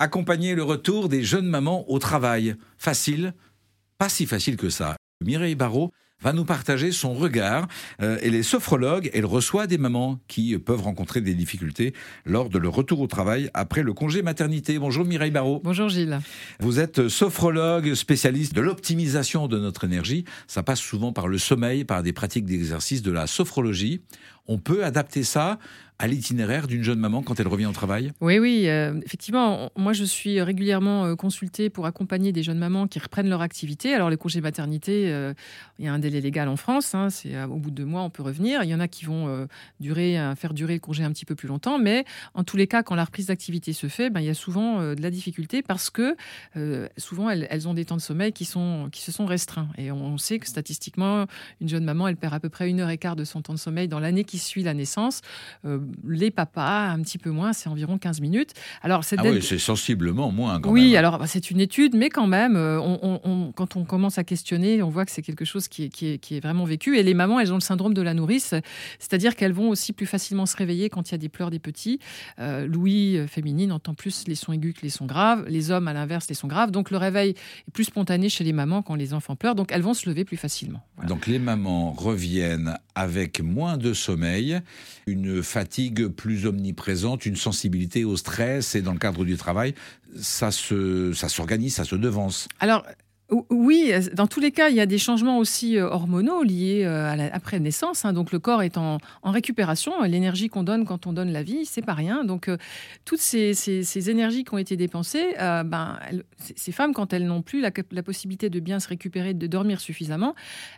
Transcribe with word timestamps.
Accompagner 0.00 0.54
le 0.54 0.62
retour 0.62 1.08
des 1.08 1.24
jeunes 1.24 1.48
mamans 1.48 1.90
au 1.90 1.98
travail. 1.98 2.54
Facile 2.76 3.34
Pas 3.98 4.08
si 4.08 4.26
facile 4.26 4.56
que 4.56 4.70
ça. 4.70 4.94
Mireille 5.24 5.56
Barrault 5.56 5.90
va 6.22 6.32
nous 6.32 6.44
partager 6.44 6.92
son 6.92 7.14
regard. 7.14 7.66
Euh, 8.00 8.16
elle 8.22 8.36
est 8.36 8.44
sophrologue, 8.44 9.10
elle 9.12 9.26
reçoit 9.26 9.66
des 9.66 9.76
mamans 9.76 10.20
qui 10.28 10.56
peuvent 10.58 10.82
rencontrer 10.82 11.20
des 11.20 11.34
difficultés 11.34 11.94
lors 12.24 12.48
de 12.48 12.58
leur 12.58 12.74
retour 12.74 13.00
au 13.00 13.08
travail 13.08 13.50
après 13.54 13.82
le 13.82 13.92
congé 13.92 14.22
maternité. 14.22 14.78
Bonjour 14.78 15.04
Mireille 15.04 15.32
Barrault. 15.32 15.60
Bonjour 15.64 15.88
Gilles. 15.88 16.20
Vous 16.60 16.78
êtes 16.78 17.08
sophrologue, 17.08 17.94
spécialiste 17.94 18.54
de 18.54 18.60
l'optimisation 18.60 19.48
de 19.48 19.58
notre 19.58 19.82
énergie. 19.82 20.24
Ça 20.46 20.62
passe 20.62 20.80
souvent 20.80 21.12
par 21.12 21.26
le 21.26 21.38
sommeil, 21.38 21.84
par 21.84 22.04
des 22.04 22.12
pratiques 22.12 22.46
d'exercice 22.46 23.02
de 23.02 23.10
la 23.10 23.26
sophrologie. 23.26 24.00
On 24.46 24.58
peut 24.58 24.84
adapter 24.84 25.24
ça 25.24 25.58
à 26.00 26.06
l'itinéraire 26.06 26.68
d'une 26.68 26.84
jeune 26.84 27.00
maman 27.00 27.22
quand 27.22 27.40
elle 27.40 27.48
revient 27.48 27.66
au 27.66 27.72
travail? 27.72 28.12
Oui, 28.20 28.38
oui, 28.38 28.68
euh, 28.68 29.00
effectivement. 29.04 29.70
Moi, 29.76 29.92
je 29.92 30.04
suis 30.04 30.40
régulièrement 30.40 31.06
euh, 31.06 31.16
consultée 31.16 31.70
pour 31.70 31.86
accompagner 31.86 32.30
des 32.30 32.44
jeunes 32.44 32.58
mamans 32.58 32.86
qui 32.86 33.00
reprennent 33.00 33.28
leur 33.28 33.42
activité. 33.42 33.94
Alors, 33.94 34.08
les 34.08 34.16
congés 34.16 34.40
maternité, 34.40 35.10
euh, 35.10 35.34
il 35.80 35.86
y 35.86 35.88
a 35.88 35.92
un 35.92 35.98
délai 35.98 36.20
légal 36.20 36.48
en 36.48 36.56
France. 36.56 36.94
Hein, 36.94 37.10
c'est 37.10 37.42
au 37.42 37.56
bout 37.56 37.70
de 37.70 37.76
deux 37.76 37.84
mois, 37.84 38.02
on 38.02 38.10
peut 38.10 38.22
revenir. 38.22 38.62
Il 38.62 38.70
y 38.70 38.74
en 38.74 38.80
a 38.80 38.86
qui 38.86 39.04
vont 39.04 39.46
durer, 39.80 40.18
faire 40.36 40.54
durer 40.54 40.74
le 40.74 40.80
congé 40.80 41.04
un 41.04 41.12
petit 41.12 41.24
peu 41.24 41.34
plus 41.34 41.48
longtemps. 41.48 41.78
Mais 41.78 42.04
en 42.34 42.44
tous 42.44 42.56
les 42.56 42.66
cas, 42.66 42.82
quand 42.82 42.94
la 42.94 43.04
reprise 43.04 43.26
d'activité 43.26 43.72
se 43.72 43.88
fait, 43.88 44.10
ben, 44.10 44.20
il 44.20 44.26
y 44.26 44.30
a 44.30 44.34
souvent 44.34 44.80
de 44.80 45.00
la 45.00 45.10
difficulté 45.10 45.62
parce 45.62 45.90
que 45.90 46.16
souvent, 46.96 47.30
elles, 47.30 47.46
elles, 47.50 47.68
ont 47.68 47.74
des 47.74 47.84
temps 47.84 47.96
de 47.96 48.00
sommeil 48.00 48.32
qui, 48.32 48.44
sont, 48.44 48.88
qui 48.90 49.02
se 49.02 49.12
sont 49.12 49.26
restreints. 49.26 49.68
Et 49.78 49.92
on 49.92 50.18
sait 50.18 50.38
que 50.38 50.46
statistiquement, 50.46 51.26
une 51.60 51.68
jeune 51.68 51.84
maman, 51.84 52.08
elle 52.08 52.16
perd 52.16 52.34
à 52.34 52.40
peu 52.40 52.48
près 52.48 52.68
une 52.68 52.80
heure 52.80 52.90
et 52.90 52.98
quart 52.98 53.16
de 53.16 53.24
son 53.24 53.42
temps 53.42 53.54
de 53.54 53.58
sommeil 53.58 53.88
dans 53.88 54.00
l'année 54.00 54.24
qui 54.24 54.38
suit 54.38 54.62
la 54.62 54.74
naissance 54.74 55.20
les 56.06 56.30
papas, 56.30 56.88
un 56.88 57.00
petit 57.02 57.18
peu 57.18 57.30
moins, 57.30 57.52
c'est 57.52 57.68
environ 57.68 57.98
15 57.98 58.20
minutes. 58.20 58.52
Alors, 58.82 59.04
c'est 59.04 59.16
ah 59.18 59.22
oui, 59.24 59.42
c'est 59.42 59.58
sensiblement 59.58 60.30
moins. 60.30 60.60
Quand 60.60 60.70
oui, 60.70 60.90
même. 60.90 60.98
alors 60.98 61.18
bah, 61.18 61.26
c'est 61.26 61.50
une 61.50 61.60
étude, 61.60 61.94
mais 61.94 62.08
quand 62.08 62.26
même, 62.26 62.56
euh, 62.56 62.80
on, 62.80 63.52
quand 63.54 63.76
on 63.76 63.84
commence 63.84 64.18
à 64.18 64.24
questionner, 64.24 64.82
on 64.82 64.88
voit 64.88 65.04
que 65.04 65.12
c'est 65.12 65.22
quelque 65.22 65.44
chose 65.44 65.68
qui 65.68 65.84
est, 65.84 65.88
qui, 65.88 66.36
est, 66.36 66.40
vraiment 66.40 66.64
vécu. 66.64 66.98
Et 66.98 67.02
les 67.02 67.14
mamans, 67.14 67.40
elles 67.40 67.52
ont 67.52 67.56
le 67.56 67.60
syndrome 67.60 67.94
de 67.94 68.02
la 68.02 68.14
nourrice, 68.14 68.54
c'est-à-dire 68.98 69.36
qu'elles 69.36 69.52
vont 69.52 69.68
aussi 69.68 69.92
plus 69.92 70.06
facilement 70.06 70.46
se 70.46 70.56
réveiller 70.56 70.88
quand 70.90 71.08
il 71.10 71.12
y 71.12 71.14
a 71.14 71.18
des 71.18 71.28
pleurs 71.28 71.50
des 71.50 71.58
petits. 71.58 71.98
Euh, 72.38 72.66
Louis, 72.66 73.16
euh, 73.16 73.26
féminine, 73.26 73.72
entend 73.72 73.94
plus 73.94 74.24
les 74.26 74.34
sons 74.34 74.52
aigus 74.52 74.74
que 74.74 74.82
les 74.82 74.90
sons 74.90 75.06
graves. 75.06 75.44
Les 75.48 75.70
hommes, 75.70 75.88
à 75.88 75.92
l'inverse, 75.92 76.28
les 76.28 76.34
sons 76.34 76.48
graves. 76.48 76.70
Donc 76.70 76.90
le 76.90 76.96
réveil 76.96 77.30
est 77.30 77.70
plus 77.72 77.84
spontané 77.84 78.28
chez 78.28 78.44
les 78.44 78.52
mamans 78.52 78.82
quand 78.82 78.94
les 78.94 79.14
enfants 79.14 79.36
pleurent. 79.36 79.54
Donc 79.54 79.72
elles 79.72 79.82
vont 79.82 79.94
se 79.94 80.08
lever 80.08 80.24
plus 80.24 80.36
facilement. 80.36 80.82
Donc 81.06 81.26
les 81.26 81.38
mamans 81.38 81.92
reviennent 81.92 82.76
avec 82.94 83.40
moins 83.40 83.76
de 83.76 83.92
sommeil, 83.92 84.60
une 85.06 85.42
fatigue 85.42 85.77
plus 86.16 86.46
omniprésente, 86.46 87.26
une 87.26 87.36
sensibilité 87.36 88.04
au 88.04 88.16
stress 88.16 88.74
et 88.74 88.82
dans 88.82 88.92
le 88.92 88.98
cadre 88.98 89.24
du 89.24 89.36
travail, 89.36 89.74
ça 90.20 90.50
se, 90.50 91.12
ça 91.12 91.28
s'organise, 91.28 91.74
ça 91.74 91.84
se 91.84 91.96
devance. 91.96 92.48
Alors, 92.60 92.84
oui, 93.30 93.92
dans 94.14 94.26
tous 94.26 94.40
les 94.40 94.52
cas, 94.52 94.70
il 94.70 94.76
y 94.76 94.80
a 94.80 94.86
des 94.86 94.96
changements 94.96 95.36
aussi 95.36 95.76
euh, 95.76 95.86
hormonaux 95.86 96.42
liés 96.42 96.84
euh, 96.86 97.10
à 97.10 97.14
la, 97.14 97.24
après 97.34 97.60
naissance. 97.60 98.06
Hein. 98.06 98.14
donc 98.14 98.32
le 98.32 98.38
corps 98.38 98.62
est 98.62 98.78
en, 98.78 98.98
récupération. 99.22 100.02
L'énergie 100.04 100.48
qu'on 100.48 100.62
donne 100.62 100.86
quand 100.86 101.06
on 101.06 101.12
donne 101.12 101.30
la 101.30 101.42
vie, 101.42 101.66
c'est 101.66 101.82
pas 101.82 101.92
rien. 101.92 102.24
Donc 102.24 102.48
euh, 102.48 102.56
toutes 103.04 103.20
ces, 103.20 104.08
énergies 104.08 104.44
qui 104.44 104.54
ont 104.54 104.58
été 104.58 104.78
dépensées, 104.78 105.34
ben, 105.38 105.98
ces 106.56 106.72
femmes, 106.72 106.94
quand 106.94 107.12
elles 107.12 107.26
n'ont 107.26 107.42
plus 107.42 107.60
la, 107.60 107.70
possibilité 108.02 108.48
de 108.48 108.60
bien 108.60 108.80
se 108.80 108.88
récupérer, 108.88 109.34
de 109.34 109.46
dormir 109.46 109.80
suffisamment, 109.80 110.34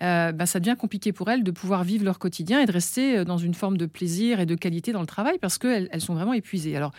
ben, 0.00 0.46
ça 0.46 0.60
devient 0.60 0.76
compliqué 0.78 1.12
pour 1.12 1.30
elles 1.30 1.44
de 1.44 1.50
pouvoir 1.50 1.82
vivre 1.84 2.04
leur 2.04 2.18
quotidien 2.18 2.60
et 2.60 2.66
de 2.66 2.72
rester 2.72 3.24
dans 3.24 3.38
une 3.38 3.54
forme 3.54 3.78
de 3.78 3.86
plaisir 3.86 4.40
et 4.40 4.46
de 4.46 4.54
qualité 4.54 4.92
dans 4.92 5.00
le 5.00 5.06
travail 5.06 5.38
parce 5.40 5.56
qu'elles 5.56 5.88
elles 5.90 6.00
sont 6.02 6.14
vraiment 6.14 6.34
épuisées. 6.34 6.76
Alors 6.76 6.92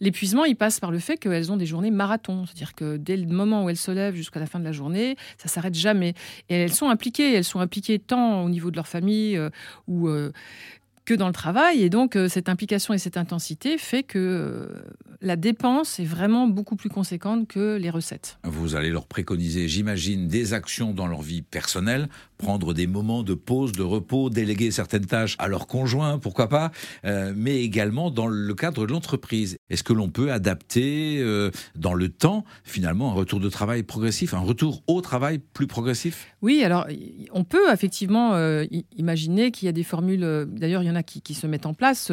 l'épuisement, 0.00 0.44
il 0.44 0.56
passe 0.56 0.80
par 0.80 0.90
le 0.90 0.98
fait 0.98 1.18
qu'elles 1.18 1.52
ont 1.52 1.56
des 1.58 1.66
journées 1.66 1.90
marathons, 1.90 2.46
c'est-à-dire 2.46 2.74
que 2.74 2.96
dès 2.96 3.18
le 3.18 3.26
moment 3.26 3.64
où 3.64 3.68
elles 3.68 3.76
se 3.76 3.90
lèvent 3.90 4.14
jusqu'à 4.14 4.40
la 4.40 4.46
fin 4.46 4.58
de 4.58 4.64
la 4.64 4.72
journée 4.72 4.85
ça 5.38 5.48
s'arrête 5.48 5.74
jamais. 5.74 6.14
Et 6.48 6.54
elles 6.54 6.72
sont 6.72 6.88
impliquées, 6.88 7.34
elles 7.34 7.44
sont 7.44 7.60
impliquées 7.60 7.98
tant 7.98 8.44
au 8.44 8.48
niveau 8.48 8.70
de 8.70 8.76
leur 8.76 8.88
famille 8.88 9.36
euh, 9.36 9.50
ou 9.86 10.08
euh, 10.08 10.32
que 11.04 11.14
dans 11.14 11.28
le 11.28 11.32
travail. 11.32 11.82
Et 11.82 11.90
donc, 11.90 12.16
euh, 12.16 12.28
cette 12.28 12.48
implication 12.48 12.94
et 12.94 12.98
cette 12.98 13.16
intensité 13.16 13.78
fait 13.78 14.02
que 14.02 14.68
la 15.20 15.36
dépense 15.36 15.98
est 15.98 16.04
vraiment 16.04 16.46
beaucoup 16.48 16.76
plus 16.76 16.90
conséquente 16.90 17.48
que 17.48 17.76
les 17.76 17.90
recettes. 17.90 18.38
Vous 18.44 18.74
allez 18.74 18.90
leur 18.90 19.06
préconiser, 19.06 19.68
j'imagine, 19.68 20.28
des 20.28 20.52
actions 20.52 20.92
dans 20.92 21.06
leur 21.06 21.22
vie 21.22 21.42
personnelle, 21.42 22.08
prendre 22.36 22.74
des 22.74 22.86
moments 22.86 23.22
de 23.22 23.34
pause, 23.34 23.72
de 23.72 23.82
repos, 23.82 24.30
déléguer 24.30 24.70
certaines 24.70 25.06
tâches 25.06 25.36
à 25.38 25.48
leur 25.48 25.66
conjoint, 25.66 26.18
pourquoi 26.18 26.48
pas, 26.48 26.70
euh, 27.04 27.32
mais 27.36 27.62
également 27.62 28.10
dans 28.10 28.26
le 28.26 28.54
cadre 28.54 28.86
de 28.86 28.92
l'entreprise. 28.92 29.56
Est-ce 29.70 29.82
que 29.82 29.92
l'on 29.92 30.08
peut 30.08 30.32
adapter 30.32 31.18
euh, 31.20 31.50
dans 31.74 31.94
le 31.94 32.08
temps, 32.08 32.44
finalement, 32.64 33.10
un 33.10 33.14
retour 33.14 33.40
de 33.40 33.48
travail 33.48 33.82
progressif, 33.82 34.34
un 34.34 34.40
retour 34.40 34.82
au 34.86 35.00
travail 35.00 35.38
plus 35.38 35.66
progressif? 35.66 36.28
Oui, 36.42 36.62
alors 36.62 36.86
on 37.32 37.44
peut 37.44 37.72
effectivement 37.72 38.34
euh, 38.34 38.64
imaginer 38.96 39.50
qu'il 39.50 39.66
y 39.66 39.68
a 39.68 39.72
des 39.72 39.82
formules, 39.82 40.46
d'ailleurs 40.48 40.82
il 40.82 40.86
y 40.86 40.90
en 40.90 40.96
a 40.96 41.02
qui, 41.02 41.34
se 41.34 41.46
mettent 41.46 41.66
en 41.66 41.74
place, 41.74 42.12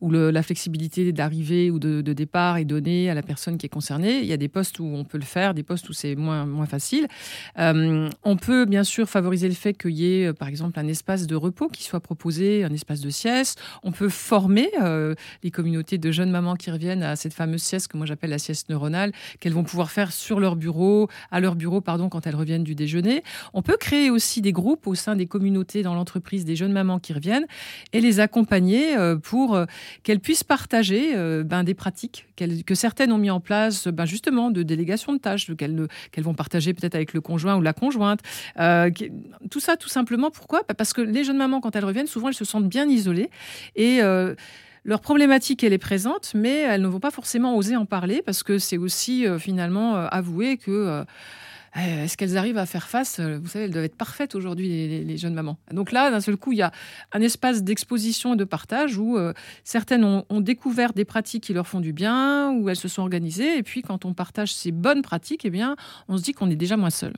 où 0.00 0.10
la 0.10 0.42
flexibilité 0.42 1.12
d'arrivée 1.12 1.70
ou 1.70 1.78
de, 1.78 2.00
départ 2.12 2.58
est 2.58 2.64
donné 2.64 3.10
à 3.10 3.14
la 3.14 3.22
personne 3.22 3.58
qui 3.58 3.66
est 3.66 3.70
concernée. 3.70 4.20
Il 4.20 4.26
y 4.26 4.32
a 4.32 4.36
des 4.36 4.48
postes 4.48 4.78
où 4.78 4.84
on 4.84 5.04
peut 5.04 5.18
le 5.18 5.24
faire, 5.24 5.54
des 5.54 5.62
postes 5.62 5.88
où 5.88 5.92
c'est 5.92 6.14
moins, 6.14 6.46
moins 6.46 6.66
facile. 6.66 7.08
On 7.56 8.36
peut 8.36 8.64
bien 8.64 8.84
sûr 8.84 9.08
favoriser 9.08 9.48
le 9.48 9.54
fait 9.62 9.74
qu'il 9.74 9.92
y 9.92 10.14
ait, 10.14 10.26
euh, 10.26 10.32
par 10.32 10.48
exemple, 10.48 10.78
un 10.78 10.88
espace 10.88 11.26
de 11.26 11.36
repos 11.36 11.68
qui 11.68 11.84
soit 11.84 12.00
proposé, 12.00 12.64
un 12.64 12.72
espace 12.72 13.00
de 13.00 13.10
sieste. 13.10 13.60
On 13.82 13.92
peut 13.92 14.08
former 14.08 14.70
euh, 14.80 15.14
les 15.42 15.50
communautés 15.50 15.98
de 15.98 16.10
jeunes 16.10 16.30
mamans 16.30 16.56
qui 16.56 16.70
reviennent 16.70 17.02
à 17.02 17.16
cette 17.16 17.32
fameuse 17.32 17.62
sieste 17.62 17.88
que 17.88 17.96
moi 17.96 18.06
j'appelle 18.06 18.30
la 18.30 18.38
sieste 18.38 18.68
neuronale, 18.68 19.12
qu'elles 19.40 19.52
vont 19.52 19.64
pouvoir 19.64 19.90
faire 19.90 20.12
sur 20.12 20.40
leur 20.40 20.56
bureau, 20.56 21.08
à 21.30 21.40
leur 21.40 21.54
bureau, 21.54 21.80
pardon, 21.80 22.08
quand 22.08 22.26
elles 22.26 22.36
reviennent 22.36 22.64
du 22.64 22.74
déjeuner. 22.74 23.22
On 23.54 23.62
peut 23.62 23.76
créer 23.78 24.10
aussi 24.10 24.42
des 24.42 24.52
groupes 24.52 24.86
au 24.86 24.94
sein 24.94 25.16
des 25.16 25.26
communautés 25.26 25.82
dans 25.82 25.94
l'entreprise 25.94 26.44
des 26.44 26.56
jeunes 26.56 26.72
mamans 26.72 26.98
qui 26.98 27.12
reviennent 27.12 27.46
et 27.92 28.00
les 28.00 28.20
accompagner 28.20 28.96
pour 29.22 29.58
qu'elles 30.02 30.20
puissent 30.20 30.44
partager 30.44 31.14
ben, 31.44 31.62
des 31.64 31.74
pratiques 31.74 32.26
que 32.66 32.74
certaines 32.74 33.12
ont 33.12 33.18
mis 33.18 33.30
en 33.30 33.40
place, 33.40 33.88
ben 33.88 34.04
justement, 34.04 34.50
de 34.50 34.62
délégation 34.62 35.12
de 35.12 35.18
tâches 35.18 35.50
qu'elles 35.56 35.88
vont 36.18 36.34
partager 36.34 36.74
peut-être 36.74 36.94
avec 36.94 37.12
le 37.12 37.20
conjoint 37.20 37.56
ou 37.56 37.62
la 37.62 37.72
conjointe. 37.72 38.20
Euh, 38.58 38.90
tout 39.52 39.60
ça, 39.60 39.76
tout 39.76 39.88
simplement, 39.88 40.30
pourquoi? 40.30 40.64
Parce 40.64 40.92
que 40.92 41.00
les 41.00 41.24
jeunes 41.24 41.36
mamans, 41.36 41.60
quand 41.60 41.76
elles 41.76 41.84
reviennent, 41.84 42.06
souvent, 42.06 42.28
elles 42.28 42.34
se 42.34 42.44
sentent 42.44 42.68
bien 42.68 42.88
isolées 42.88 43.30
et 43.76 44.02
euh, 44.02 44.34
leur 44.84 45.00
problématique, 45.00 45.62
elle 45.62 45.72
est 45.72 45.78
présente, 45.78 46.32
mais 46.34 46.60
elles 46.60 46.82
ne 46.82 46.88
vont 46.88 47.00
pas 47.00 47.10
forcément 47.10 47.56
oser 47.56 47.76
en 47.76 47.86
parler 47.86 48.22
parce 48.22 48.42
que 48.42 48.58
c'est 48.58 48.78
aussi 48.78 49.26
euh, 49.26 49.38
finalement 49.38 49.94
avouer 49.94 50.56
que 50.56 51.04
est-ce 51.74 52.18
qu'elles 52.18 52.36
arrivent 52.36 52.58
à 52.58 52.66
faire 52.66 52.86
face 52.86 53.18
euh, 53.18 53.38
Vous 53.42 53.48
savez, 53.48 53.64
elles 53.64 53.70
doivent 53.70 53.84
être 53.84 53.96
parfaites 53.96 54.34
aujourd'hui, 54.34 54.68
les, 55.04 55.16
jeunes 55.16 55.32
mamans. 55.32 55.56
Donc 55.70 55.90
là, 55.90 56.10
d'un 56.10 56.20
seul 56.20 56.36
coup, 56.36 56.52
il 56.52 56.58
y 56.58 56.62
a 56.62 56.70
un 57.12 57.20
espace 57.20 57.62
d'exposition 57.62 58.34
et 58.34 58.36
de 58.36 58.44
partage 58.44 58.98
où 58.98 59.16
euh, 59.16 59.32
certaines 59.64 60.04
ont, 60.04 60.40
découvert 60.40 60.92
des 60.92 61.04
pratiques 61.04 61.44
qui 61.44 61.54
leur 61.54 61.66
font 61.66 61.80
du 61.80 61.92
bien, 61.92 62.52
où 62.52 62.68
elles 62.68 62.76
se 62.76 62.88
sont 62.88 63.02
organisées. 63.02 63.56
Et 63.56 63.62
puis, 63.62 63.80
quand 63.80 64.04
on 64.04 64.12
partage 64.12 64.52
ces 64.52 64.70
bonnes 64.70 65.02
pratiques, 65.02 65.44
eh 65.44 65.50
bien, 65.50 65.76
on 66.08 66.18
se 66.18 66.22
dit 66.22 66.32
qu'on 66.32 66.50
est 66.50 66.56
déjà 66.56 66.76
moins 66.76 66.90
seul. 66.90 67.14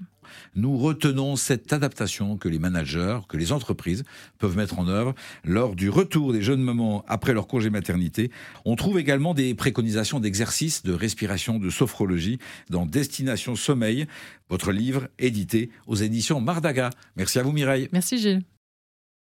Nous 0.55 0.77
retenons 0.79 1.37
cette 1.37 1.73
adaptation 1.73 2.37
que 2.37 2.49
les 2.49 2.59
managers, 2.59 3.19
que 3.29 3.37
les 3.37 3.53
entreprises 3.53 4.05
peuvent 4.39 4.57
mettre 4.57 4.79
en 4.79 4.89
œuvre 4.89 5.15
lors 5.45 5.75
du 5.75 5.91
retour 5.91 6.33
des 6.33 6.43
jeunes 6.43 6.63
mamans 6.63 7.05
après 7.09 7.33
leur 7.33 7.47
congé 7.47 7.71
maternité. 7.71 8.31
On 8.65 8.77
trouve 8.77 8.99
également 8.99 9.35
des 9.35 9.55
préconisations 9.55 10.21
d'exercices 10.21 10.83
de 10.83 10.93
respiration, 10.93 11.59
de 11.59 11.71
sophrologie 11.71 12.39
dans 12.71 12.87
Destination 12.87 13.57
Sommeil, 13.57 14.07
votre 14.49 14.73
livre 14.73 15.09
édité 15.19 15.71
aux 15.87 15.97
éditions 15.97 16.41
Mardaga. 16.41 16.91
Merci 17.17 17.39
à 17.39 17.43
vous 17.43 17.53
Mireille. 17.53 17.89
Merci 17.93 18.19
Gilles. 18.19 18.43